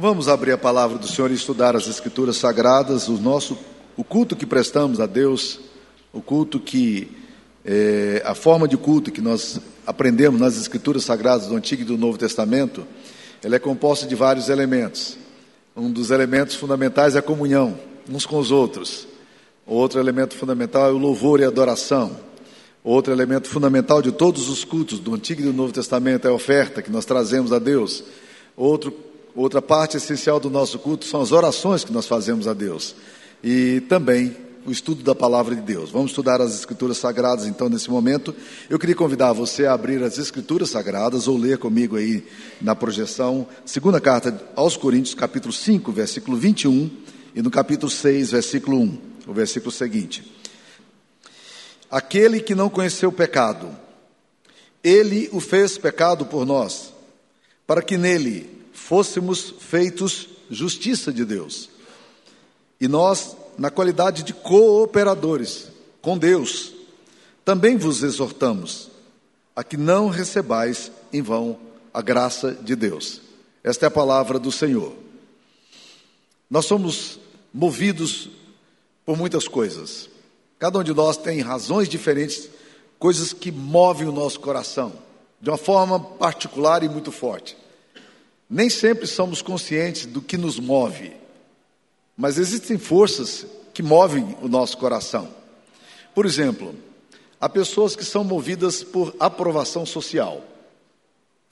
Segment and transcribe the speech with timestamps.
[0.00, 3.58] Vamos abrir a palavra do Senhor e estudar as Escrituras Sagradas, o nosso,
[3.98, 5.60] o culto que prestamos a Deus,
[6.10, 7.14] o culto que
[7.62, 11.98] é, a forma de culto que nós aprendemos nas Escrituras Sagradas do Antigo e do
[11.98, 12.86] Novo Testamento,
[13.44, 15.18] ela é composta de vários elementos.
[15.76, 17.78] Um dos elementos fundamentais é a comunhão
[18.08, 19.06] uns com os outros.
[19.66, 22.16] Outro elemento fundamental é o louvor e a adoração.
[22.82, 26.34] Outro elemento fundamental de todos os cultos do Antigo e do Novo Testamento é a
[26.34, 28.02] oferta que nós trazemos a Deus.
[28.56, 32.96] Outro Outra parte essencial do nosso culto são as orações que nós fazemos a Deus.
[33.42, 35.90] E também o estudo da palavra de Deus.
[35.90, 38.34] Vamos estudar as Escrituras Sagradas, então, nesse momento.
[38.68, 42.26] Eu queria convidar você a abrir as Escrituras Sagradas ou ler comigo aí
[42.60, 46.90] na projeção, segunda carta aos Coríntios, capítulo 5, versículo 21,
[47.34, 50.30] e no capítulo 6, versículo 1, o versículo seguinte.
[51.90, 53.68] Aquele que não conheceu o pecado,
[54.82, 56.92] ele o fez pecado por nós,
[57.66, 61.70] para que nele fôssemos feitos justiça de Deus.
[62.80, 65.68] E nós, na qualidade de cooperadores
[66.00, 66.72] com Deus,
[67.44, 68.90] também vos exortamos
[69.54, 71.58] a que não recebais em vão
[71.92, 73.20] a graça de Deus.
[73.62, 74.94] Esta é a palavra do Senhor.
[76.48, 77.18] Nós somos
[77.52, 78.30] movidos
[79.04, 80.08] por muitas coisas.
[80.58, 82.48] Cada um de nós tem razões diferentes,
[82.98, 84.92] coisas que movem o nosso coração
[85.40, 87.56] de uma forma particular e muito forte.
[88.50, 91.12] Nem sempre somos conscientes do que nos move,
[92.16, 95.28] mas existem forças que movem o nosso coração.
[96.12, 96.74] Por exemplo,
[97.40, 100.42] há pessoas que são movidas por aprovação social.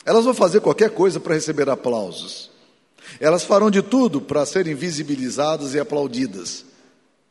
[0.04, 2.50] Elas vão fazer qualquer coisa para receber aplausos.
[3.20, 6.64] Elas farão de tudo para serem visibilizadas e aplaudidas.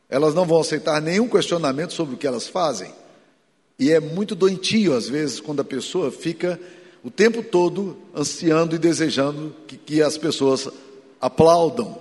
[0.08, 2.90] Elas não vão aceitar nenhum questionamento sobre o que elas fazem.
[3.78, 6.58] E é muito doentio, às vezes, quando a pessoa fica
[7.02, 10.68] o tempo todo ansiando e desejando que, que as pessoas
[11.20, 11.98] aplaudam.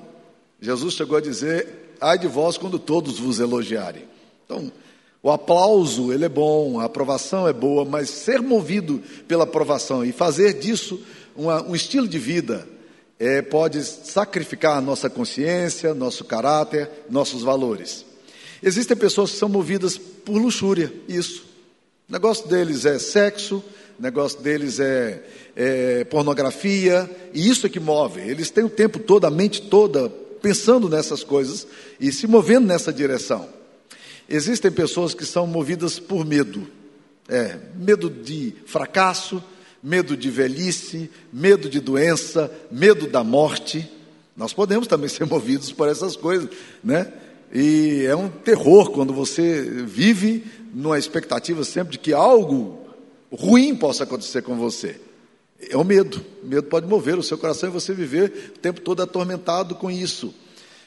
[0.60, 4.04] Jesus chegou a dizer: ai de vós quando todos vos elogiarem.
[4.46, 4.72] Então,
[5.22, 10.12] o aplauso, ele é bom, a aprovação é boa, mas ser movido pela aprovação e
[10.12, 11.00] fazer disso
[11.36, 12.68] uma, um estilo de vida
[13.20, 18.06] é, pode sacrificar nossa consciência, nosso caráter, nossos valores.
[18.62, 21.46] Existem pessoas que são movidas por luxúria, isso.
[22.10, 23.64] O negócio deles é sexo,
[24.00, 25.24] o negócio deles é,
[25.56, 28.22] é pornografia, e isso é que move.
[28.22, 30.08] Eles têm o tempo todo, a mente toda,
[30.42, 31.68] pensando nessas coisas
[32.00, 33.50] e se movendo nessa direção.
[34.30, 36.68] Existem pessoas que são movidas por medo.
[37.28, 39.44] É, medo de fracasso,
[39.82, 43.90] medo de velhice, medo de doença, medo da morte.
[44.36, 46.50] Nós podemos também ser movidos por essas coisas,
[46.84, 47.12] né?
[47.54, 50.44] E é um terror quando você vive
[50.74, 52.87] numa expectativa sempre de que algo
[53.32, 55.00] ruim possa acontecer com você.
[55.70, 56.24] É o medo.
[56.44, 59.90] O medo pode mover o seu coração e você viver o tempo todo atormentado com
[59.90, 60.34] isso.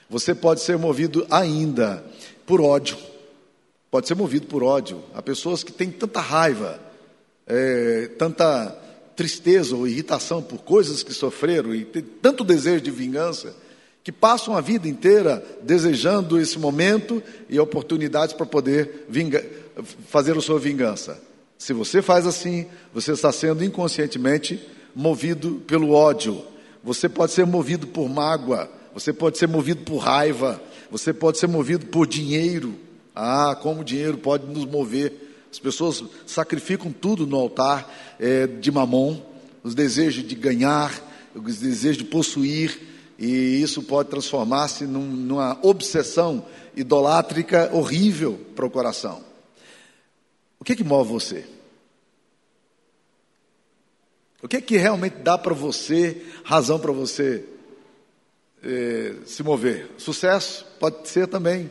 [0.08, 2.04] Você pode ser movido ainda
[2.46, 2.96] por ódio.
[3.90, 5.02] Pode ser movido por ódio.
[5.14, 6.80] Há pessoas que têm tanta raiva,
[7.46, 8.76] é, tanta
[9.16, 13.54] tristeza ou irritação por coisas que sofreram e têm tanto desejo de vingança
[14.02, 19.06] que passam a vida inteira desejando esse momento e oportunidades para poder
[20.08, 21.20] fazer a sua vingança.
[21.60, 24.66] Se você faz assim, você está sendo inconscientemente
[24.97, 26.43] movido pelo ódio.
[26.82, 30.59] Você pode ser movido por mágoa, você pode ser movido por raiva,
[30.91, 32.76] você pode ser movido por dinheiro.
[33.15, 35.12] Ah, como o dinheiro pode nos mover.
[35.53, 39.21] As pessoas sacrificam tudo no altar é, de mamon,
[39.62, 40.91] os desejos de ganhar,
[41.34, 42.81] os desejos de possuir,
[43.19, 46.42] e isso pode transformar-se num, numa obsessão
[46.75, 49.29] idolátrica horrível para o coração.
[50.60, 51.47] O que, que move você?
[54.43, 57.44] O que, que realmente dá para você, razão para você
[58.62, 59.91] eh, se mover?
[59.97, 61.71] Sucesso pode ser também.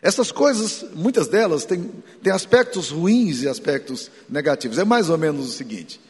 [0.00, 1.90] Essas coisas, muitas delas, têm,
[2.22, 4.78] têm aspectos ruins e aspectos negativos.
[4.78, 6.00] É mais ou menos o seguinte: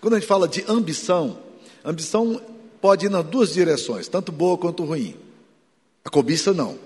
[0.00, 1.38] quando a gente fala de ambição,
[1.84, 2.40] ambição
[2.80, 5.16] pode ir nas duas direções, tanto boa quanto ruim.
[6.04, 6.76] A cobiça não.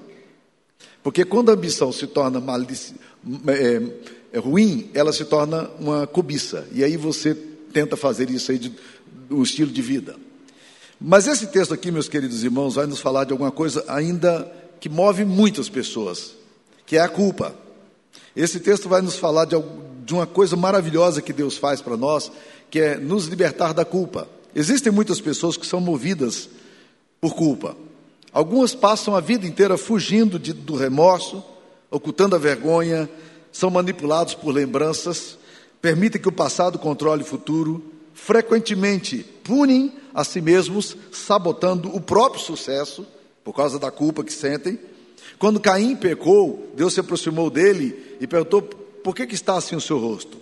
[1.02, 2.94] Porque quando a ambição se torna malici
[3.46, 6.66] é, é ruim, ela se torna uma cobiça.
[6.72, 7.34] E aí você
[7.72, 8.72] tenta fazer isso aí de,
[9.28, 10.16] do estilo de vida.
[11.00, 14.50] Mas esse texto aqui, meus queridos irmãos, vai nos falar de alguma coisa ainda
[14.80, 16.34] que move muitas pessoas,
[16.86, 17.54] que é a culpa.
[18.34, 19.56] Esse texto vai nos falar de,
[20.04, 22.30] de uma coisa maravilhosa que Deus faz para nós,
[22.70, 24.28] que é nos libertar da culpa.
[24.54, 26.48] Existem muitas pessoas que são movidas
[27.20, 27.76] por culpa.
[28.32, 31.42] Algumas passam a vida inteira fugindo de, do remorso,
[31.90, 33.08] ocultando a vergonha,
[33.56, 35.38] são manipulados por lembranças,
[35.80, 37.82] permitem que o passado controle o futuro,
[38.12, 43.06] frequentemente punem a si mesmos, sabotando o próprio sucesso,
[43.42, 44.78] por causa da culpa que sentem.
[45.38, 49.80] Quando Caim pecou, Deus se aproximou dele e perguntou: por que, que está assim o
[49.80, 50.36] seu rosto?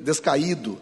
[0.00, 0.78] Descaído.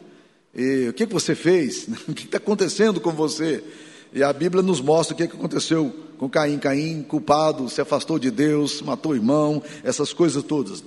[0.54, 1.86] E, o que, que você fez?
[2.08, 3.62] O que está acontecendo com você?
[4.10, 6.58] E a Bíblia nos mostra o que, que aconteceu com Caim.
[6.58, 10.82] Caim, culpado, se afastou de Deus, matou o irmão, essas coisas todas.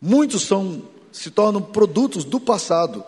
[0.00, 3.04] Muitos são, se tornam produtos do passado.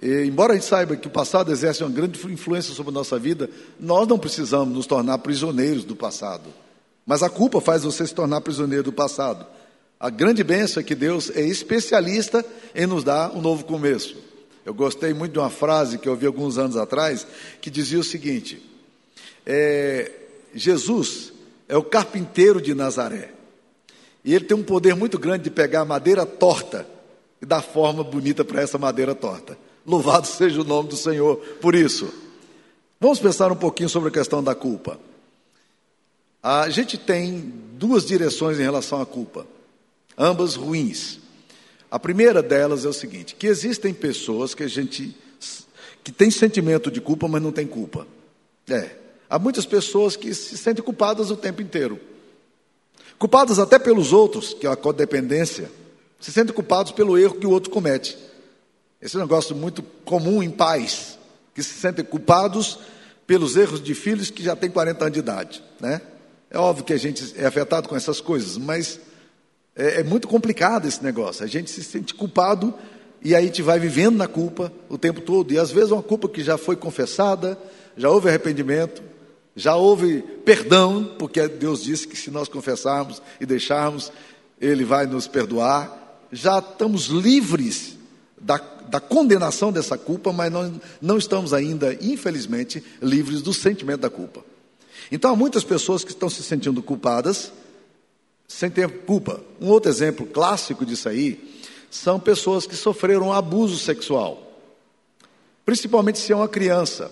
[0.00, 3.18] E, embora a gente saiba que o passado exerce uma grande influência sobre a nossa
[3.18, 3.50] vida,
[3.80, 6.50] nós não precisamos nos tornar prisioneiros do passado.
[7.06, 9.46] Mas a culpa faz você se tornar prisioneiro do passado.
[9.98, 12.44] A grande bênção é que Deus é especialista
[12.74, 14.16] em nos dar um novo começo.
[14.64, 17.26] Eu gostei muito de uma frase que eu ouvi alguns anos atrás,
[17.60, 18.62] que dizia o seguinte:
[19.46, 20.12] é,
[20.54, 21.32] Jesus
[21.66, 23.37] é o carpinteiro de Nazaré.
[24.28, 26.86] E ele tem um poder muito grande de pegar madeira torta
[27.40, 29.56] e dar forma bonita para essa madeira torta.
[29.86, 32.12] Louvado seja o nome do Senhor por isso.
[33.00, 35.00] Vamos pensar um pouquinho sobre a questão da culpa.
[36.42, 37.40] A gente tem
[37.72, 39.46] duas direções em relação à culpa,
[40.18, 41.20] ambas ruins.
[41.90, 45.16] A primeira delas é o seguinte: que existem pessoas que a gente
[46.04, 48.06] que tem sentimento de culpa, mas não tem culpa.
[48.68, 48.90] É.
[49.30, 51.98] Há muitas pessoas que se sentem culpadas o tempo inteiro.
[53.18, 55.70] Culpadas até pelos outros, que é a codependência,
[56.20, 58.16] se sentem culpados pelo erro que o outro comete.
[59.00, 61.18] Esse é um negócio muito comum em pais,
[61.54, 62.78] que se sentem culpados
[63.26, 65.62] pelos erros de filhos que já têm 40 anos de idade.
[65.80, 66.00] Né?
[66.50, 69.00] É óbvio que a gente é afetado com essas coisas, mas
[69.76, 71.44] é, é muito complicado esse negócio.
[71.44, 72.72] A gente se sente culpado
[73.22, 75.52] e aí a gente vai vivendo na culpa o tempo todo.
[75.52, 77.58] E às vezes uma culpa que já foi confessada,
[77.96, 79.02] já houve arrependimento,
[79.58, 84.12] já houve perdão, porque Deus disse que se nós confessarmos e deixarmos,
[84.60, 86.20] Ele vai nos perdoar.
[86.30, 87.96] Já estamos livres
[88.40, 88.56] da,
[88.88, 90.72] da condenação dessa culpa, mas nós
[91.02, 94.44] não estamos ainda, infelizmente, livres do sentimento da culpa.
[95.10, 97.52] Então há muitas pessoas que estão se sentindo culpadas
[98.46, 99.40] sem ter culpa.
[99.60, 101.60] Um outro exemplo clássico disso aí
[101.90, 104.62] são pessoas que sofreram abuso sexual,
[105.66, 107.10] principalmente se é uma criança.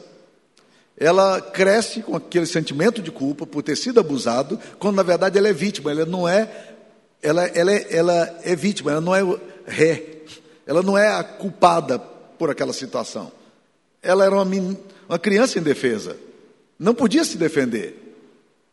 [0.99, 5.49] Ela cresce com aquele sentimento de culpa por ter sido abusado, quando na verdade ela
[5.49, 6.49] é vítima, ela não é,
[7.23, 9.23] ela, ela, é, ela é vítima, ela não é
[9.67, 10.03] ré.
[10.67, 13.31] Ela não é a culpada por aquela situação.
[14.03, 14.77] Ela era uma,
[15.09, 16.17] uma criança indefesa.
[16.79, 18.03] Não podia se defender.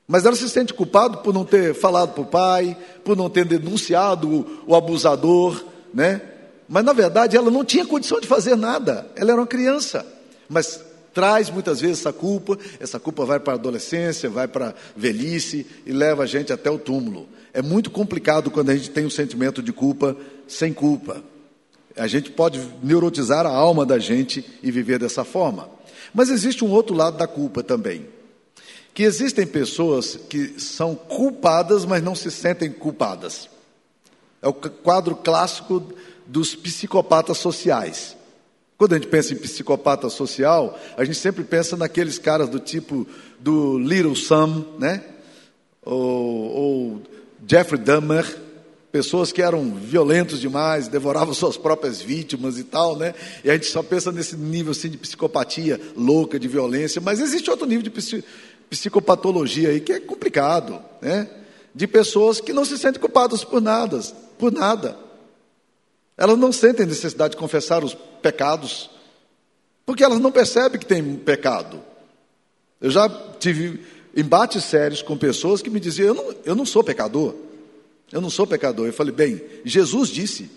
[0.07, 3.45] Mas ela se sente culpada por não ter falado para o pai, por não ter
[3.45, 6.21] denunciado o, o abusador, né?
[6.67, 9.07] Mas na verdade ela não tinha condição de fazer nada.
[9.15, 10.05] Ela era uma criança.
[10.49, 10.83] Mas
[11.13, 15.65] traz muitas vezes essa culpa, essa culpa vai para a adolescência, vai para a velhice
[15.85, 17.27] e leva a gente até o túmulo.
[17.53, 20.17] É muito complicado quando a gente tem um sentimento de culpa
[20.47, 21.23] sem culpa.
[21.95, 25.69] A gente pode neurotizar a alma da gente e viver dessa forma.
[26.13, 28.07] Mas existe um outro lado da culpa também.
[28.93, 33.49] Que existem pessoas que são culpadas, mas não se sentem culpadas.
[34.41, 35.83] É o quadro clássico
[36.25, 38.15] dos psicopatas sociais.
[38.77, 43.07] Quando a gente pensa em psicopata social, a gente sempre pensa naqueles caras do tipo
[43.39, 45.03] do Little Sam, né?
[45.85, 47.01] Ou, ou
[47.47, 48.25] Jeffrey Dahmer,
[48.91, 53.13] pessoas que eram violentos demais, devoravam suas próprias vítimas e tal, né?
[53.43, 57.49] E a gente só pensa nesse nível assim de psicopatia louca, de violência, mas existe
[57.49, 58.23] outro nível de
[58.69, 61.29] psicopatologia aí que é complicado, né?
[61.75, 63.99] De pessoas que não se sentem culpadas por nada,
[64.37, 65.02] por nada.
[66.17, 68.89] Elas não sentem necessidade de confessar os pecados,
[69.85, 71.81] porque elas não percebem que tem pecado.
[72.79, 73.83] Eu já tive
[74.15, 77.33] embates sérios com pessoas que me diziam: eu não, eu não sou pecador.
[78.11, 78.85] Eu não sou pecador.
[78.85, 80.49] Eu falei, bem, Jesus disse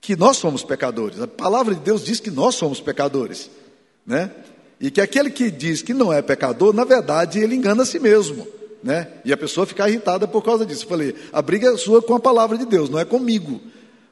[0.00, 1.20] que nós somos pecadores.
[1.20, 3.50] A palavra de Deus diz que nós somos pecadores,
[4.06, 4.30] né?
[4.80, 7.98] E que aquele que diz que não é pecador, na verdade, ele engana a si
[7.98, 8.46] mesmo,
[8.82, 9.08] né?
[9.24, 10.84] E a pessoa fica irritada por causa disso.
[10.84, 13.60] Eu falei, a briga é sua com a palavra de Deus, não é comigo.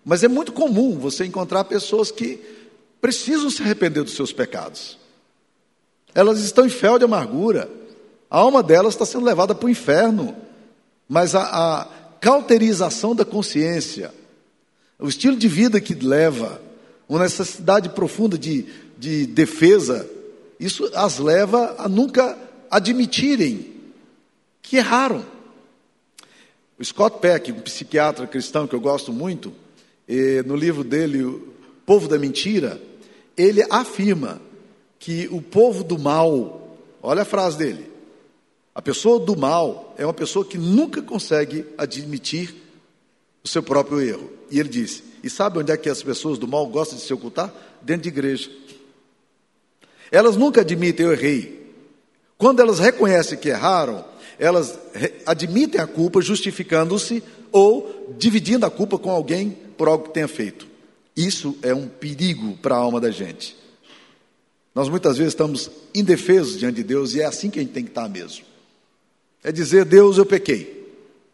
[0.09, 2.41] Mas é muito comum você encontrar pessoas que
[2.99, 4.97] precisam se arrepender dos seus pecados.
[6.15, 7.71] Elas estão em fel de amargura.
[8.31, 10.35] A alma delas está sendo levada para o inferno.
[11.07, 11.85] Mas a, a,
[12.23, 14.11] cauterização da consciência,
[14.99, 16.59] o estilo de vida que leva,
[17.07, 18.65] uma necessidade profunda de,
[18.97, 20.09] de defesa,
[20.59, 22.35] isso as leva a nunca
[22.71, 23.75] admitirem
[24.63, 25.23] que erraram.
[26.79, 29.53] O Scott Peck, um psiquiatra cristão que eu gosto muito,
[30.47, 31.41] no livro dele, O
[31.85, 32.81] Povo da Mentira,
[33.37, 34.41] ele afirma
[34.99, 37.87] que o povo do mal, olha a frase dele,
[38.75, 42.55] a pessoa do mal é uma pessoa que nunca consegue admitir
[43.43, 44.31] o seu próprio erro.
[44.51, 47.13] E ele disse: E sabe onde é que as pessoas do mal gostam de se
[47.13, 47.53] ocultar?
[47.83, 48.51] Dentro de igreja.
[50.11, 51.73] Elas nunca admitem eu errei.
[52.37, 54.05] Quando elas reconhecem que erraram,
[54.39, 54.79] elas
[55.27, 60.67] admitem a culpa, justificando-se ou dividindo a culpa com alguém por algo que tenha feito.
[61.17, 63.57] Isso é um perigo para a alma da gente.
[64.75, 67.85] Nós muitas vezes estamos indefesos diante de Deus e é assim que a gente tem
[67.85, 68.45] que estar mesmo.
[69.43, 70.79] É dizer, Deus, eu pequei.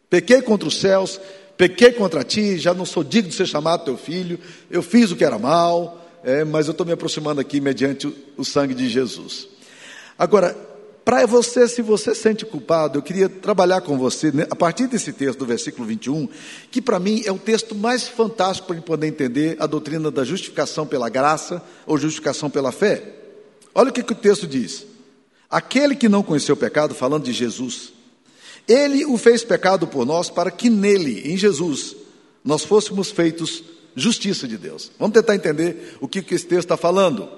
[0.09, 1.19] Pequei contra os céus,
[1.57, 5.15] pequei contra ti, já não sou digno de ser chamado teu filho, eu fiz o
[5.15, 8.87] que era mal, é, mas eu estou me aproximando aqui mediante o, o sangue de
[8.87, 9.47] Jesus.
[10.17, 10.55] Agora,
[11.05, 15.13] para você, se você sente culpado, eu queria trabalhar com você né, a partir desse
[15.13, 16.27] texto do versículo 21,
[16.71, 20.87] que para mim é o texto mais fantástico para poder entender a doutrina da justificação
[20.87, 23.03] pela graça ou justificação pela fé.
[23.75, 24.83] Olha o que, que o texto diz.
[25.47, 27.93] Aquele que não conheceu o pecado, falando de Jesus,
[28.67, 31.95] ele o fez pecado por nós para que nele, em Jesus,
[32.43, 33.63] nós fôssemos feitos
[33.95, 34.91] justiça de Deus.
[34.97, 37.29] Vamos tentar entender o que, que esse texto está falando.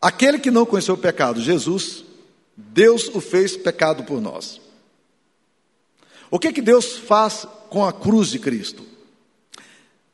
[0.00, 2.04] Aquele que não conheceu o pecado, Jesus,
[2.56, 4.60] Deus o fez pecado por nós.
[6.30, 8.84] O que, que Deus faz com a cruz de Cristo?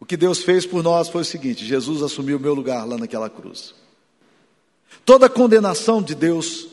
[0.01, 2.97] O que Deus fez por nós foi o seguinte: Jesus assumiu o meu lugar lá
[2.97, 3.75] naquela cruz.
[5.05, 6.69] Toda a condenação de Deus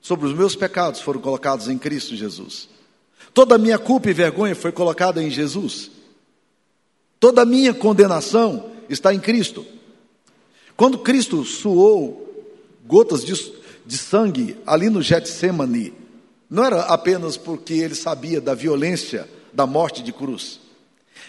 [0.00, 2.68] sobre os meus pecados foram colocados em Cristo Jesus.
[3.34, 5.90] Toda a minha culpa e vergonha foi colocada em Jesus.
[7.18, 9.66] Toda a minha condenação está em Cristo.
[10.76, 12.26] Quando Cristo suou
[12.86, 13.34] gotas de,
[13.86, 15.94] de sangue ali no Getsemane,
[16.50, 20.60] não era apenas porque ele sabia da violência da morte de cruz,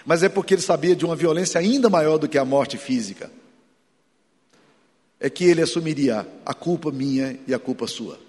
[0.06, 3.32] mas é porque ele sabia de uma violência ainda maior do que a morte física.
[5.20, 8.20] É que ele assumiria a culpa minha e a culpa sua.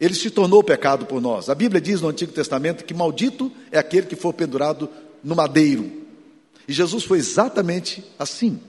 [0.00, 1.48] Ele se tornou pecado por nós.
[1.48, 4.88] A Bíblia diz no Antigo Testamento que maldito é aquele que for pendurado
[5.22, 5.90] no madeiro.
[6.68, 8.60] E Jesus foi exatamente assim.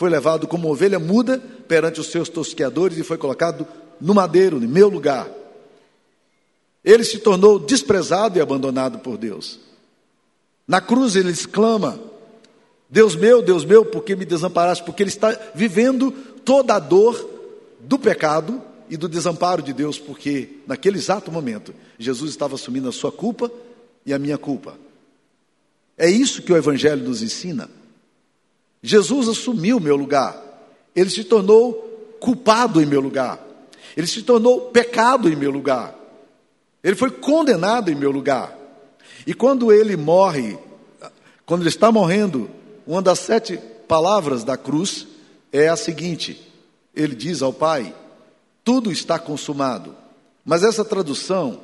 [0.00, 1.38] Foi levado como ovelha muda
[1.68, 3.68] perante os seus tosqueadores e foi colocado
[4.00, 5.28] no madeiro, em meu lugar.
[6.82, 9.60] Ele se tornou desprezado e abandonado por Deus.
[10.66, 12.00] Na cruz ele exclama:
[12.88, 14.82] Deus meu, Deus meu, por que me desamparaste?
[14.84, 16.10] Porque ele está vivendo
[16.46, 17.28] toda a dor
[17.80, 22.92] do pecado e do desamparo de Deus, porque naquele exato momento Jesus estava assumindo a
[22.92, 23.52] sua culpa
[24.06, 24.78] e a minha culpa.
[25.98, 27.68] É isso que o Evangelho nos ensina.
[28.82, 30.40] Jesus assumiu o meu lugar,
[30.94, 31.72] ele se tornou
[32.20, 33.38] culpado em meu lugar,
[33.96, 35.94] ele se tornou pecado em meu lugar,
[36.82, 38.56] ele foi condenado em meu lugar.
[39.26, 40.58] E quando ele morre,
[41.44, 42.50] quando ele está morrendo,
[42.86, 45.06] uma das sete palavras da cruz
[45.52, 46.50] é a seguinte:
[46.94, 47.94] ele diz ao Pai,
[48.64, 49.94] tudo está consumado.
[50.44, 51.60] Mas essa tradução,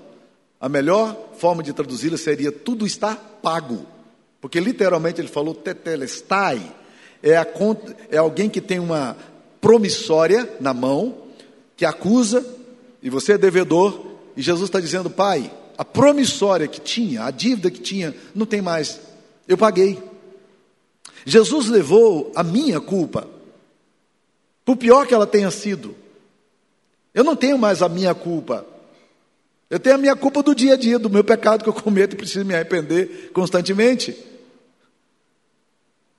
[0.61, 3.87] a melhor forma de traduzi-la seria tudo está pago.
[4.41, 6.61] Porque literalmente ele falou tetelestai,
[7.23, 7.47] é, a,
[8.11, 9.17] é alguém que tem uma
[9.61, 11.17] promissória na mão,
[11.77, 12.45] que acusa,
[13.03, 14.05] e você é devedor,
[14.37, 18.63] e Jesus está dizendo, pai, a promissória que tinha, a dívida que tinha, não tem
[18.63, 19.01] mais,
[19.47, 20.03] eu paguei.
[21.25, 23.29] Jesus levou a minha culpa,
[24.65, 25.95] por pior que ela tenha sido.
[27.15, 28.67] Eu não tenho mais a minha culpa.
[29.69, 32.13] Eu tenho a minha culpa do dia a dia, do meu pecado que eu cometo
[32.13, 34.17] e preciso me arrepender constantemente.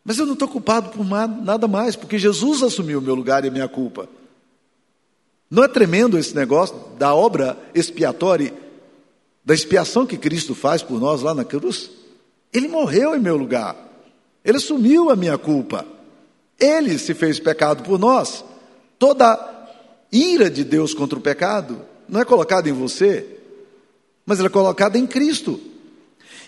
[0.07, 3.49] Mas eu não estou culpado por nada mais, porque Jesus assumiu o meu lugar e
[3.49, 4.07] a minha culpa.
[5.51, 8.53] Não é tremendo esse negócio da obra expiatória,
[9.43, 11.89] da expiação que Cristo faz por nós lá na cruz?
[12.53, 13.75] Ele morreu em meu lugar.
[14.45, 15.85] Ele assumiu a minha culpa.
[16.57, 18.45] Ele se fez pecado por nós.
[18.97, 19.67] Toda
[20.09, 23.25] ira de Deus contra o pecado não é colocada em você,
[24.25, 25.59] mas ela é colocada em Cristo.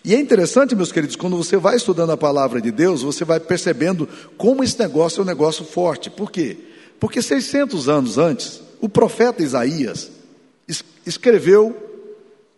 [0.04, 3.40] E é interessante, meus queridos, quando você vai estudando a palavra de Deus, você vai
[3.40, 6.10] percebendo como esse negócio é um negócio forte.
[6.10, 6.58] Por quê?
[7.00, 10.12] Porque 600 anos antes, o profeta Isaías
[11.06, 11.76] escreveu,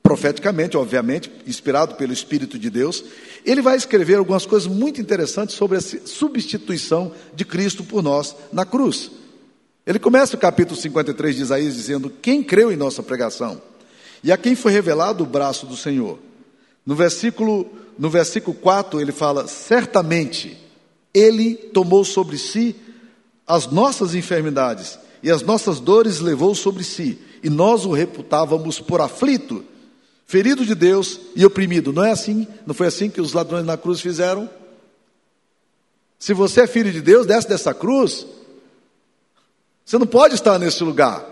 [0.03, 3.03] profeticamente, obviamente, inspirado pelo Espírito de Deus,
[3.45, 8.65] ele vai escrever algumas coisas muito interessantes sobre a substituição de Cristo por nós na
[8.65, 9.09] cruz.
[9.85, 13.59] Ele começa o capítulo 53 de Isaías dizendo: Quem creu em nossa pregação?
[14.23, 16.19] E a quem foi revelado o braço do Senhor?
[16.85, 20.57] No versículo, no versículo 4 ele fala: Certamente
[21.13, 22.75] ele tomou sobre si
[23.45, 29.01] as nossas enfermidades e as nossas dores levou sobre si, e nós o reputávamos por
[29.01, 29.63] aflito,
[30.25, 31.93] ferido de Deus e oprimido.
[31.93, 32.47] Não é assim?
[32.65, 34.49] Não foi assim que os ladrões na cruz fizeram?
[36.17, 38.25] Se você é filho de Deus, desce dessa cruz.
[39.83, 41.25] Você não pode estar nesse lugar.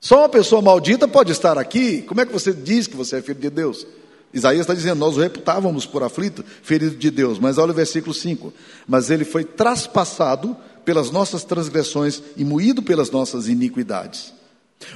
[0.00, 2.02] Só uma pessoa maldita pode estar aqui.
[2.02, 3.86] Como é que você diz que você é filho de Deus?
[4.34, 7.38] Isaías está dizendo: Nós o reputávamos por aflito, ferido de Deus.
[7.38, 8.52] Mas olha o versículo 5:
[8.86, 14.34] Mas ele foi traspassado pelas nossas transgressões e moído pelas nossas iniquidades.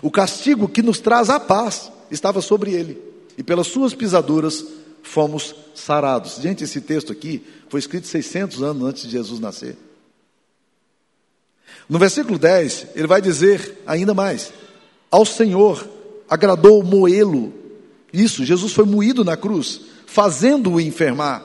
[0.02, 3.00] O castigo que nos traz a paz estava sobre ele,
[3.38, 4.64] e pelas suas pisaduras
[5.02, 6.36] fomos sarados.
[6.42, 9.76] Gente, esse texto aqui foi escrito 600 anos antes de Jesus nascer.
[11.88, 14.52] No versículo 10, ele vai dizer ainda mais:
[15.10, 15.88] Ao Senhor
[16.28, 17.54] agradou moê-lo.
[18.12, 21.44] Isso, Jesus foi moído na cruz, fazendo-o enfermar.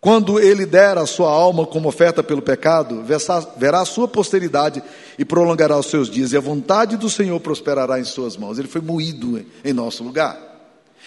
[0.00, 3.02] Quando ele der a sua alma como oferta pelo pecado,
[3.56, 4.82] verá a sua posteridade
[5.18, 8.58] e prolongará os seus dias, e a vontade do Senhor prosperará em suas mãos.
[8.58, 10.48] Ele foi moído em nosso lugar.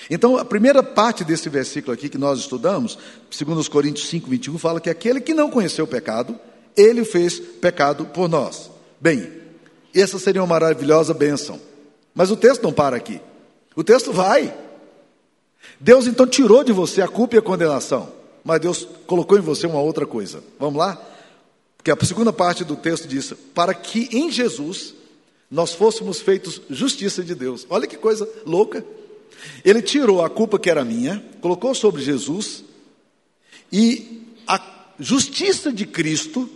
[0.09, 2.97] Então, a primeira parte desse versículo aqui que nós estudamos,
[3.29, 6.37] segundo os Coríntios 5, 21, fala que aquele que não conheceu o pecado,
[6.75, 8.71] ele fez pecado por nós.
[8.99, 9.31] Bem,
[9.95, 11.59] essa seria uma maravilhosa bênção.
[12.13, 13.21] Mas o texto não para aqui.
[13.75, 14.53] O texto vai.
[15.79, 19.67] Deus então tirou de você a culpa e a condenação mas Deus colocou em você
[19.67, 20.43] uma outra coisa.
[20.59, 21.01] Vamos lá?
[21.77, 24.93] Porque a segunda parte do texto diz: para que em Jesus
[25.49, 27.65] nós fôssemos feitos justiça de Deus.
[27.69, 28.83] Olha que coisa louca.
[29.65, 32.63] Ele tirou a culpa que era minha, colocou sobre Jesus,
[33.71, 34.61] e a
[34.99, 36.49] justiça de Cristo,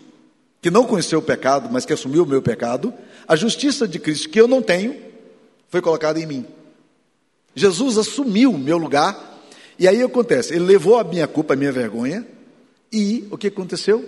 [0.62, 2.94] que não conheceu o pecado, mas que assumiu o meu pecado,
[3.28, 4.96] a justiça de Cristo que eu não tenho,
[5.70, 6.46] foi colocada em mim.
[7.56, 9.36] Jesus assumiu o meu lugar
[9.78, 12.26] e aí acontece, ele levou a minha culpa, a minha vergonha,
[12.92, 14.08] e o que aconteceu?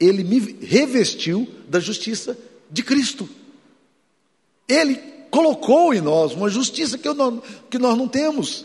[0.00, 2.38] Ele me revestiu da justiça
[2.70, 3.28] de Cristo.
[4.66, 4.96] Ele
[5.30, 8.64] colocou em nós uma justiça que, não, que nós não temos.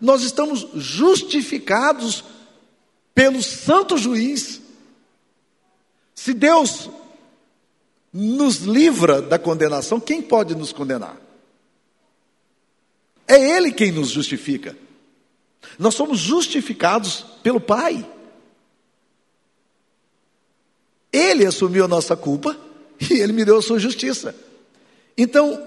[0.00, 2.24] Nós estamos justificados
[3.14, 4.60] pelo santo juiz.
[6.14, 6.88] Se Deus
[8.12, 11.16] nos livra da condenação, quem pode nos condenar?
[13.30, 14.76] É Ele quem nos justifica.
[15.78, 18.04] Nós somos justificados pelo Pai.
[21.12, 22.58] Ele assumiu a nossa culpa
[23.08, 24.34] e ele me deu a sua justiça.
[25.16, 25.62] Então,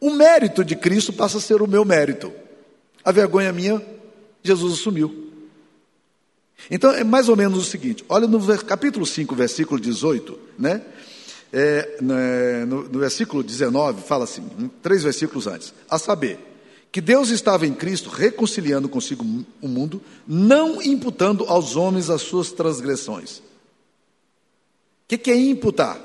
[0.00, 2.32] o mérito de Cristo passa a ser o meu mérito.
[3.04, 3.84] A vergonha minha,
[4.42, 5.30] Jesus assumiu.
[6.70, 10.80] Então, é mais ou menos o seguinte: olha no capítulo 5, versículo 18, né?
[11.52, 14.42] É, né, no, no versículo 19, fala assim,
[14.82, 16.53] três versículos antes: a saber,
[16.94, 19.24] que Deus estava em Cristo reconciliando consigo
[19.60, 23.38] o mundo, não imputando aos homens as suas transgressões.
[23.38, 23.42] O
[25.08, 25.98] que, que é imputar?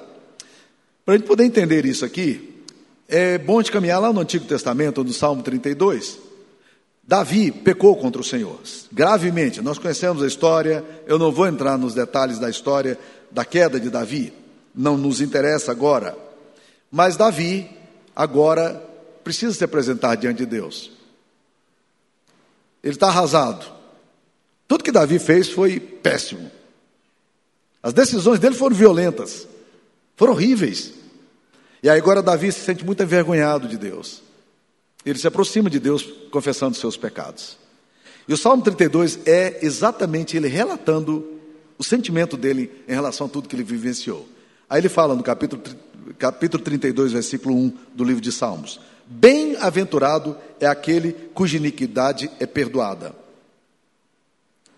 [1.05, 2.63] Para a gente poder entender isso aqui,
[3.07, 6.17] é bom de caminhar lá no Antigo Testamento, no Salmo 32.
[7.03, 8.59] Davi pecou contra o Senhor,
[8.91, 9.61] gravemente.
[9.61, 12.97] Nós conhecemos a história, eu não vou entrar nos detalhes da história
[13.29, 14.33] da queda de Davi,
[14.73, 16.17] não nos interessa agora.
[16.89, 17.69] Mas Davi,
[18.15, 18.88] agora,
[19.29, 20.89] precisa se apresentar diante de Deus.
[22.83, 23.63] Ele está arrasado.
[24.67, 26.49] Tudo que Davi fez foi péssimo.
[27.83, 29.47] As decisões dele foram violentas,
[30.15, 30.95] foram horríveis.
[31.83, 34.23] E aí agora Davi se sente muito envergonhado de Deus.
[35.05, 37.55] Ele se aproxima de Deus confessando seus pecados.
[38.27, 41.39] E o Salmo 32 é exatamente ele relatando
[41.77, 44.27] o sentimento dele em relação a tudo que ele vivenciou.
[44.67, 45.61] Aí ele fala no capítulo,
[46.17, 48.79] capítulo 32, versículo 1 do livro de Salmos:
[49.11, 53.15] Bem-aventurado é aquele cuja iniquidade é perdoada.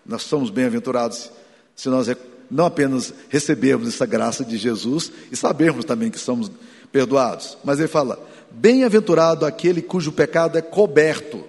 [0.06, 1.30] Nós somos bem-aventurados
[1.76, 2.08] se nós
[2.50, 6.50] não apenas recebermos essa graça de Jesus e sabermos também que somos
[6.90, 8.18] perdoados, mas ele fala:
[8.50, 11.44] bem-aventurado aquele cujo pecado é coberto.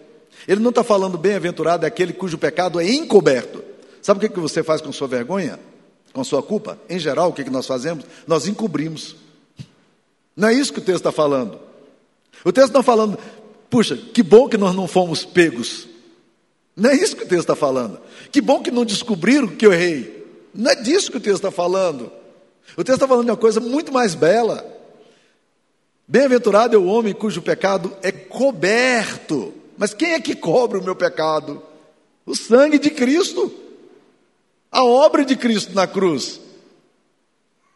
[0.45, 3.63] Ele não está falando bem-aventurado é aquele cujo pecado é encoberto.
[4.01, 5.57] Sabe o que você faz com sua vergonha?
[6.11, 6.77] Com sua culpa?
[6.89, 8.03] Em geral, o que nós fazemos?
[8.27, 9.15] Nós encobrimos.
[10.35, 11.57] Não é isso que o texto está falando.
[12.43, 13.17] O texto está falando,
[13.69, 15.87] puxa, que bom que nós não fomos pegos.
[16.75, 17.99] Não é isso que o texto está falando.
[18.31, 20.25] Que bom que não descobriram que eu errei.
[20.53, 22.11] Não é disso que o texto está falando.
[22.75, 24.65] O texto está falando de uma coisa muito mais bela.
[26.07, 29.53] Bem-aventurado é o homem cujo pecado é coberto.
[29.77, 31.61] Mas quem é que cobre o meu pecado?
[32.25, 33.51] O sangue de Cristo.
[34.71, 36.39] A obra de Cristo na cruz.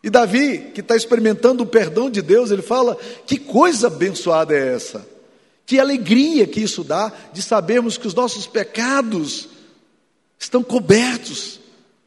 [0.08, 4.74] E Davi, que está experimentando o perdão de Deus, ele fala: que coisa abençoada é
[4.74, 5.06] essa?
[5.65, 9.50] Que alegria que isso dá de sabermos que os nossos pecados
[10.39, 11.60] estão cobertos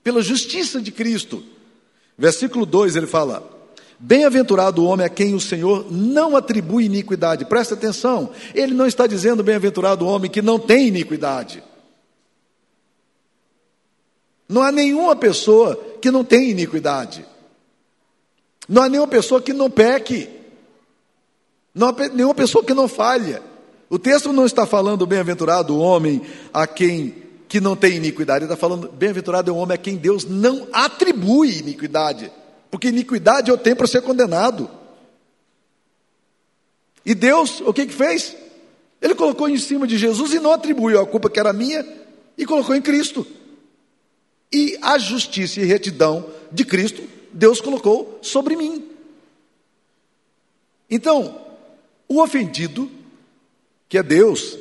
[0.03, 1.45] pela justiça de Cristo.
[2.17, 3.47] Versículo 2 ele fala:
[3.99, 7.45] Bem-aventurado o homem a quem o Senhor não atribui iniquidade.
[7.45, 11.63] Presta atenção, ele não está dizendo bem-aventurado o homem que não tem iniquidade.
[14.49, 17.29] Não há nenhuma pessoa que não tem iniquidade.
[18.69, 20.29] Não há nenhuma pessoa que não peque.
[21.75, 23.43] Não há nenhuma pessoa que não falha.
[23.89, 27.15] O texto não está falando bem-aventurado o homem a quem
[27.49, 28.45] que não tem iniquidade.
[28.45, 32.31] Ele está falando bem-aventurado é o homem a quem Deus não atribui iniquidade.
[32.71, 34.71] Porque iniquidade eu tenho para ser condenado.
[37.05, 38.37] E Deus, o que que fez?
[39.03, 41.85] Ele colocou em cima de Jesus e não atribuiu a culpa que era minha
[42.39, 43.27] e colocou em Cristo.
[44.53, 48.89] E a justiça e retidão de Cristo, Deus colocou sobre mim.
[50.91, 51.41] Então,
[52.09, 52.91] o ofendido,
[53.89, 54.59] que é Deus,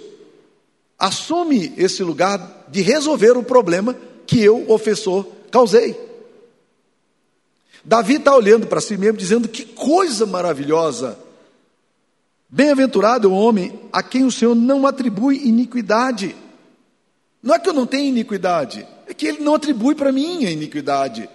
[0.98, 3.96] assume esse lugar de resolver o problema
[4.28, 6.00] que eu, ofensor, causei.
[7.84, 11.18] Davi está olhando para si mesmo, dizendo: que coisa maravilhosa!
[12.48, 16.36] Bem-aventurado é o homem a quem o Senhor não atribui iniquidade.
[17.42, 20.52] Não é que eu não tenha iniquidade, é que ele não atribui para mim a
[20.52, 21.30] iniquidade.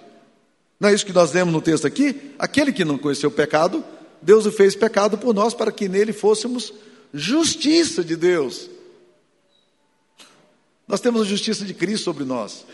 [0.84, 2.34] Não é isso que nós lemos no texto aqui?
[2.38, 3.82] Aquele que não conheceu o pecado,
[4.20, 6.74] Deus o fez pecado por nós, para que nele fôssemos
[7.10, 8.68] justiça de Deus.
[10.86, 12.66] Nós temos a justiça de Cristo sobre nós.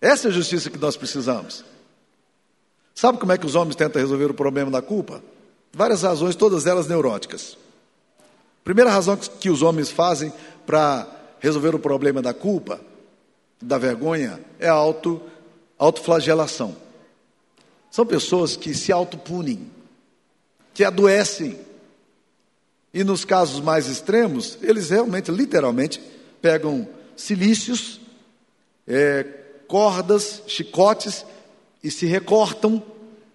[0.00, 1.64] Essa é a justiça que nós precisamos.
[2.94, 5.20] Sabe como é que os homens tentam resolver o problema da culpa?
[5.72, 7.58] Várias razões, todas elas neuróticas.
[8.62, 10.32] Primeira razão que os homens fazem
[10.64, 11.04] para
[11.40, 12.80] resolver o problema da culpa,
[13.60, 14.74] da vergonha, é a
[15.78, 16.76] autoflagelação.
[17.90, 19.70] São pessoas que se autopunem,
[20.74, 21.58] que adoecem.
[22.92, 26.00] E nos casos mais extremos, eles realmente, literalmente,
[26.40, 28.00] pegam silícios,
[28.86, 29.24] é,
[29.66, 31.24] cordas, chicotes
[31.82, 32.82] e se recortam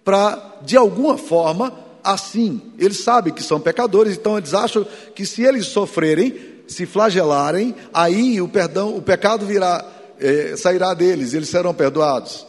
[0.04, 2.60] para, de alguma forma, assim.
[2.78, 8.40] Eles sabem que são pecadores, então eles acham que se eles sofrerem, se flagelarem, aí
[8.40, 9.84] o perdão, o pecado virá,
[10.22, 12.46] é, sairá deles, eles serão perdoados.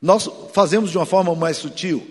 [0.00, 2.06] Nós fazemos de uma forma mais sutil.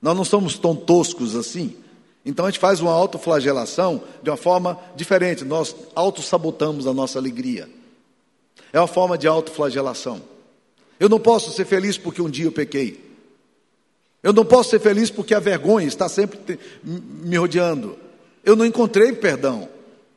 [0.00, 1.76] Nós não somos tão toscos assim.
[2.24, 5.44] Então a gente faz uma autoflagelação de uma forma diferente.
[5.44, 7.68] Nós autossabotamos a nossa alegria.
[8.72, 10.22] É uma forma de autoflagelação.
[10.98, 13.10] Eu não posso ser feliz porque um dia eu pequei.
[14.22, 17.96] Eu não posso ser feliz porque a vergonha está sempre me rodeando.
[18.44, 19.68] Eu não encontrei perdão.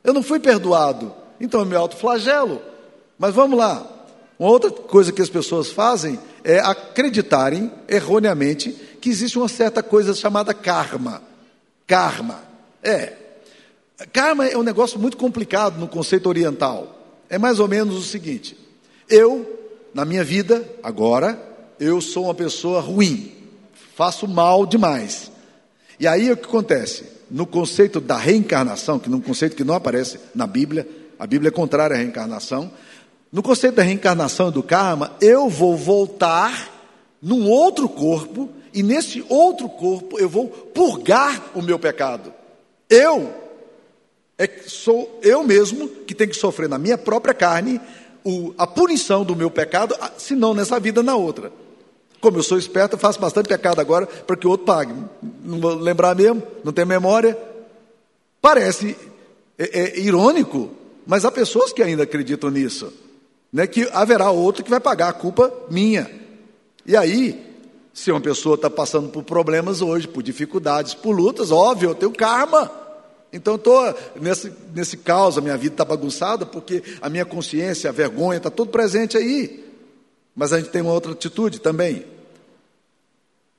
[0.04, 1.13] Eu não fui perdoado.
[1.39, 2.62] Então eu me autoflagelo.
[3.17, 3.92] Mas vamos lá.
[4.38, 10.13] Uma outra coisa que as pessoas fazem é acreditarem erroneamente que existe uma certa coisa
[10.13, 11.22] chamada karma.
[11.86, 12.41] Karma.
[12.82, 13.13] É.
[14.12, 17.22] Karma é um negócio muito complicado no conceito oriental.
[17.30, 18.58] É mais ou menos o seguinte:
[19.10, 21.39] eu na minha vida, agora,
[21.80, 23.32] eu sou uma pessoa ruim,
[23.96, 25.32] faço mal demais.
[26.00, 27.06] E aí o que acontece?
[27.30, 30.88] No conceito da reencarnação, que é um conceito que não aparece na Bíblia,
[31.19, 32.72] a Bíblia é contrária à reencarnação.
[33.34, 36.72] No conceito da reencarnação e do karma, eu vou voltar
[37.19, 42.32] num outro corpo, e nesse outro corpo eu vou purgar o meu pecado.
[42.88, 43.34] Eu
[44.38, 47.82] é, sou eu mesmo que tenho que sofrer na minha própria carne
[48.24, 51.52] o, a punição do meu pecado, se não nessa vida, na outra.
[52.22, 54.93] Como eu sou esperto, eu faço bastante pecado agora para que o outro pague.
[55.43, 57.36] Não vou lembrar mesmo, não tenho memória.
[58.39, 58.96] Parece
[59.58, 60.69] é, é, irônico,
[61.08, 62.93] mas há pessoas que ainda acreditam nisso.
[63.54, 66.10] Né, que haverá outro que vai pagar a culpa minha.
[66.86, 67.54] E aí,
[67.94, 72.12] se uma pessoa está passando por problemas hoje, por dificuldades, por lutas, óbvio, eu tenho
[72.12, 72.72] karma.
[73.32, 77.94] Então estou nesse, nesse caos, a minha vida está bagunçada, porque a minha consciência, a
[77.94, 79.63] vergonha, está tudo presente aí.
[80.36, 82.06] Mas a gente tem uma outra atitude também.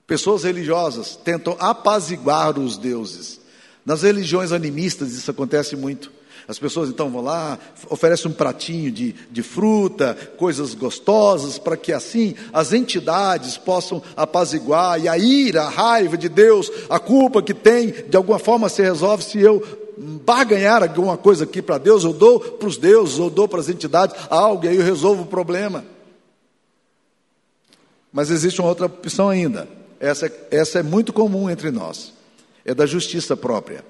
[0.05, 3.39] Pessoas religiosas tentam apaziguar os deuses.
[3.85, 6.11] Nas religiões animistas isso acontece muito.
[6.47, 7.57] As pessoas então vão lá,
[7.89, 14.99] oferecem um pratinho de, de fruta, coisas gostosas, para que assim as entidades possam apaziguar
[15.01, 18.81] e a ira, a raiva de Deus, a culpa que tem, de alguma forma se
[18.81, 19.63] resolve se eu
[19.97, 23.69] barganhar alguma coisa aqui para Deus, eu dou para os deuses, eu dou para as
[23.69, 25.83] entidades algo e aí eu resolvo o problema.
[28.11, 29.67] Mas existe uma outra opção ainda.
[29.99, 32.13] Essa, essa é muito comum entre nós.
[32.63, 33.83] É da justiça própria.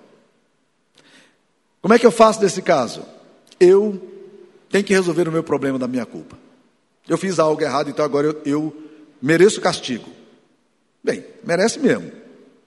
[1.86, 3.04] Como é que eu faço nesse caso?
[3.60, 4.02] Eu
[4.72, 6.36] tenho que resolver o meu problema da minha culpa.
[7.08, 8.84] Eu fiz algo errado, então agora eu, eu
[9.22, 10.10] mereço castigo.
[11.04, 12.12] Bem, merece mesmo.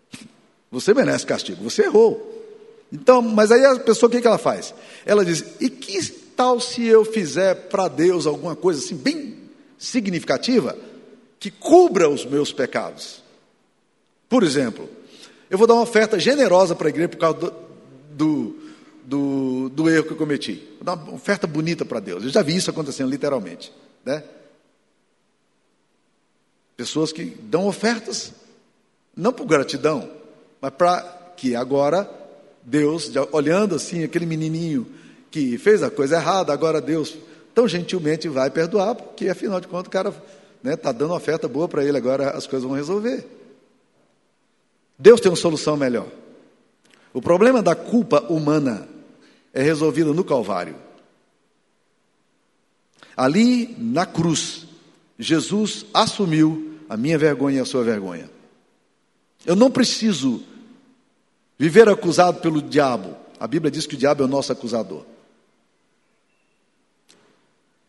[0.71, 2.47] Você merece castigo, você errou.
[2.93, 4.73] Então, mas aí a pessoa o que, que ela faz?
[5.05, 6.01] Ela diz: e que
[6.37, 9.37] tal se eu fizer para Deus alguma coisa assim, bem
[9.77, 10.79] significativa,
[11.41, 13.21] que cubra os meus pecados?
[14.29, 14.89] Por exemplo,
[15.51, 17.53] eu vou dar uma oferta generosa para a igreja por causa do,
[18.13, 18.68] do
[19.09, 20.63] do, do erro que eu cometi.
[20.77, 22.23] Vou dar uma oferta bonita para Deus.
[22.23, 23.73] Eu já vi isso acontecendo literalmente.
[24.05, 24.23] Né?
[26.77, 28.33] Pessoas que dão ofertas,
[29.17, 30.11] não por gratidão,
[30.61, 31.01] mas para
[31.39, 32.09] que agora
[32.63, 34.87] Deus, olhando assim aquele menininho
[35.31, 37.17] que fez a coisa errada, agora Deus
[37.55, 40.15] tão gentilmente vai perdoar, porque afinal de contas o cara
[40.63, 40.77] né?
[40.77, 43.25] Tá dando oferta boa para ele, agora as coisas vão resolver.
[44.99, 46.09] Deus tem uma solução melhor.
[47.15, 48.87] O problema da culpa humana
[49.59, 50.77] é resolvido no Calvário.
[53.17, 54.69] Ali na cruz,
[55.19, 58.31] Jesus assumiu a minha vergonha e a sua vergonha.
[59.45, 60.45] Eu não preciso
[61.59, 63.17] viver acusado pelo diabo.
[63.41, 65.05] A Bíblia diz que o diabo é o nosso acusador.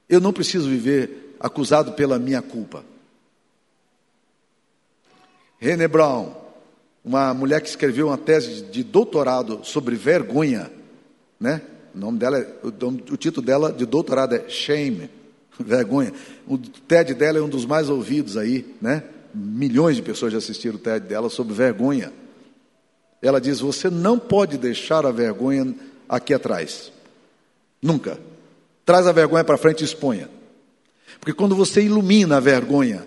[0.09, 2.83] Eu não preciso viver acusado pela minha culpa.
[5.59, 6.33] René Brown,
[7.05, 10.78] uma mulher que escreveu uma tese de doutorado sobre vergonha,
[11.39, 11.61] né?
[11.93, 12.67] O nome dela, é, o,
[13.13, 15.09] o título dela de doutorado é Shame,
[15.59, 16.13] vergonha.
[16.47, 19.03] O TED dela é um dos mais ouvidos aí, né?
[19.33, 22.11] Milhões de pessoas já assistiram o TED dela sobre vergonha.
[23.21, 25.75] Ela diz: você não pode deixar a vergonha
[26.07, 26.91] aqui atrás.
[27.81, 28.19] Nunca.
[28.85, 30.29] Traz a vergonha para frente e exponha.
[31.19, 33.05] Porque quando você ilumina a vergonha,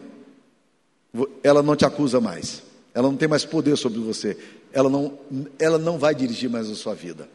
[1.43, 2.63] ela não te acusa mais.
[2.95, 4.37] Ela não tem mais poder sobre você.
[4.73, 5.19] Ela não,
[5.59, 7.29] ela não vai dirigir mais a sua vida.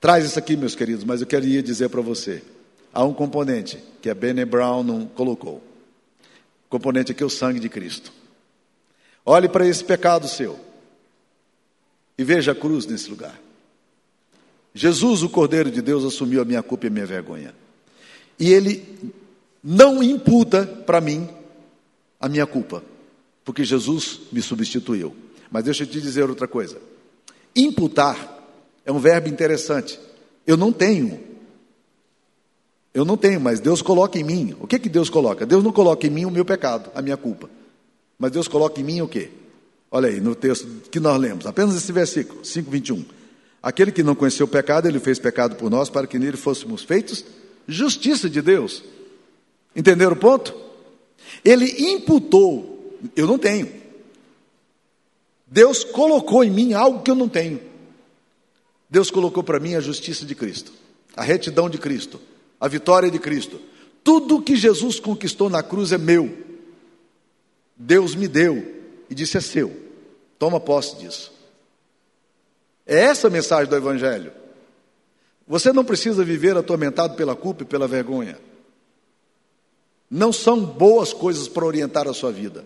[0.00, 2.42] Traz isso aqui, meus queridos, mas eu queria dizer para você:
[2.92, 5.62] há um componente que a Bene Brown não colocou.
[6.66, 8.10] O componente aqui é o sangue de Cristo.
[9.26, 10.58] Olhe para esse pecado seu
[12.16, 13.38] e veja a cruz nesse lugar.
[14.74, 17.54] Jesus, o Cordeiro de Deus, assumiu a minha culpa e a minha vergonha.
[18.38, 18.98] E ele
[19.62, 21.28] não imputa para mim
[22.18, 22.82] a minha culpa,
[23.44, 25.14] porque Jesus me substituiu.
[25.50, 26.80] Mas deixa eu te dizer outra coisa.
[27.54, 28.39] Imputar
[28.90, 29.98] é um verbo interessante.
[30.44, 31.20] Eu não tenho.
[32.92, 34.56] Eu não tenho, mas Deus coloca em mim.
[34.60, 35.46] O que que Deus coloca?
[35.46, 37.48] Deus não coloca em mim o meu pecado, a minha culpa.
[38.18, 39.30] Mas Deus coloca em mim o quê?
[39.92, 43.04] Olha aí, no texto que nós lemos, apenas esse versículo, 5:21.
[43.62, 46.82] Aquele que não conheceu o pecado, ele fez pecado por nós para que nele fôssemos
[46.82, 47.24] feitos
[47.68, 48.82] justiça de Deus.
[49.76, 50.52] Entenderam o ponto?
[51.44, 53.70] Ele imputou, eu não tenho.
[55.46, 57.69] Deus colocou em mim algo que eu não tenho.
[58.90, 60.72] Deus colocou para mim a justiça de Cristo,
[61.16, 62.20] a retidão de Cristo,
[62.60, 63.60] a vitória de Cristo.
[64.02, 66.36] Tudo que Jesus conquistou na cruz é meu.
[67.76, 69.74] Deus me deu e disse: é seu.
[70.38, 71.32] Toma posse disso.
[72.84, 74.32] É essa a mensagem do Evangelho.
[75.46, 78.38] Você não precisa viver atormentado pela culpa e pela vergonha.
[80.10, 82.64] Não são boas coisas para orientar a sua vida.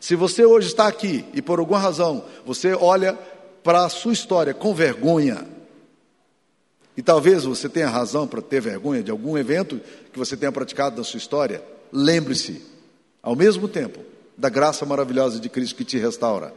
[0.00, 3.18] Se você hoje está aqui e por alguma razão você olha
[3.64, 5.46] para a sua história com vergonha,
[6.96, 9.80] e talvez você tenha razão para ter vergonha de algum evento
[10.12, 12.62] que você tenha praticado na sua história, lembre-se,
[13.22, 14.00] ao mesmo tempo,
[14.36, 16.54] da graça maravilhosa de Cristo que te restaura.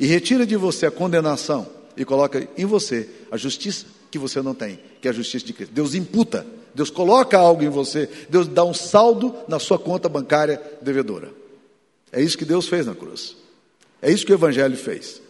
[0.00, 4.54] E retira de você a condenação e coloca em você a justiça que você não
[4.54, 5.74] tem, que é a justiça de Cristo.
[5.74, 10.62] Deus imputa, Deus coloca algo em você, Deus dá um saldo na sua conta bancária
[10.80, 11.30] devedora.
[12.12, 13.36] É isso que Deus fez na cruz.
[14.00, 15.25] É isso que o Evangelho fez.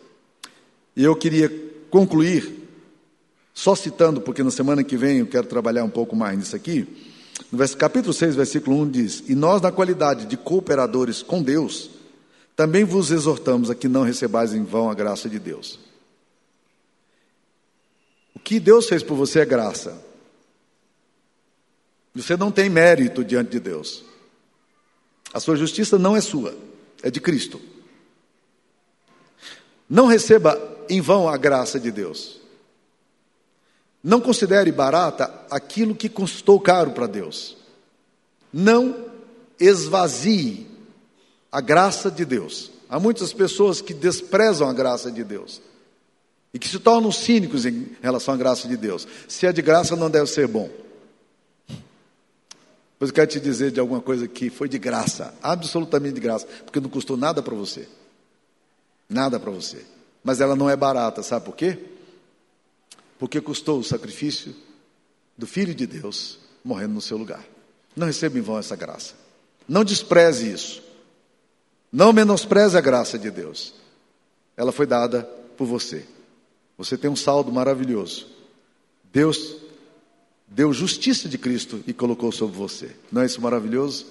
[0.97, 1.53] E eu queria
[1.91, 2.69] concluir,
[3.53, 6.87] só citando, porque na semana que vem eu quero trabalhar um pouco mais nisso aqui.
[7.53, 11.91] No capítulo 6, versículo 1 diz: E nós, na qualidade de cooperadores com Deus,
[12.57, 15.79] também vos exortamos a que não recebais em vão a graça de Deus.
[18.35, 20.03] O que Deus fez por você é graça.
[22.15, 24.03] Você não tem mérito diante de Deus.
[25.35, 26.57] A sua justiça não é sua,
[27.03, 27.61] é de Cristo.
[29.89, 32.41] Não receba em vão a graça de Deus.
[34.03, 37.57] Não considere barata aquilo que custou caro para Deus.
[38.53, 39.07] Não
[39.59, 40.67] esvazie
[41.51, 42.71] a graça de Deus.
[42.89, 45.61] Há muitas pessoas que desprezam a graça de Deus
[46.55, 49.07] e que se tornam cínicos em relação à graça de Deus.
[49.29, 50.71] Se é de graça, não deve ser bom.
[52.99, 56.47] Pois eu quero te dizer de alguma coisa que foi de graça, absolutamente de graça,
[56.65, 57.89] porque não custou nada para você.
[59.09, 59.85] Nada para você.
[60.27, 61.79] Mas ela não é barata, sabe por quê?
[63.19, 64.55] porque custou o sacrifício
[65.37, 67.45] do Filho de Deus morrendo no seu lugar.
[67.95, 69.15] Não receba em vão essa graça.
[69.69, 70.83] Não despreze isso.
[71.91, 73.75] Não menospreze a graça de Deus.
[74.57, 75.23] Ela foi dada
[75.57, 76.05] por você.
[76.77, 78.27] Você tem um saldo maravilhoso.
[79.13, 79.57] Deus
[80.47, 82.95] deu justiça de Cristo e colocou sobre você.
[83.11, 84.07] Não é isso maravilhoso?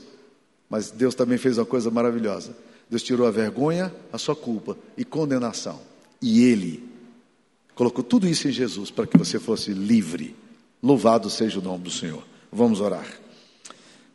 [0.68, 2.56] Mas Deus também fez uma coisa maravilhosa.
[2.90, 5.80] Deus tirou a vergonha, a sua culpa e condenação.
[6.22, 6.96] E Ele
[7.76, 10.34] Colocou tudo isso em Jesus para que você fosse livre.
[10.82, 12.24] Louvado seja o nome do Senhor.
[12.50, 13.06] Vamos orar.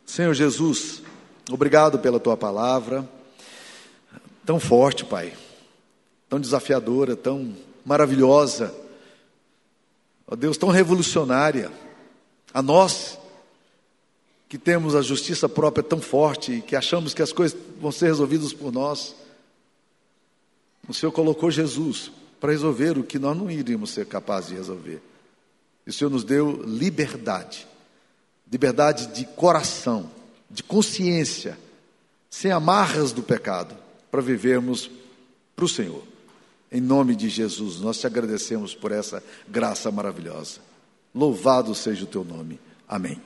[0.03, 1.03] Senhor Jesus,
[1.49, 3.07] obrigado pela tua palavra,
[4.43, 5.31] tão forte, Pai,
[6.27, 8.73] tão desafiadora, tão maravilhosa,
[10.27, 11.71] ó Deus, tão revolucionária.
[12.51, 13.17] A nós
[14.49, 18.51] que temos a justiça própria tão forte, que achamos que as coisas vão ser resolvidas
[18.51, 19.15] por nós.
[20.87, 25.01] O Senhor colocou Jesus para resolver o que nós não iríamos ser capazes de resolver.
[25.85, 27.67] E o Senhor nos deu liberdade,
[28.51, 30.09] liberdade de coração,
[30.49, 31.57] de consciência,
[32.29, 33.75] sem amarras do pecado,
[34.09, 34.89] para vivermos
[35.55, 36.03] para o Senhor.
[36.71, 40.59] Em nome de Jesus, nós te agradecemos por essa graça maravilhosa.
[41.13, 42.59] Louvado seja o teu nome.
[42.87, 43.21] Amém.